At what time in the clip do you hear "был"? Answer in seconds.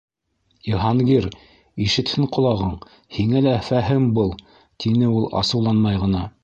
4.19-4.37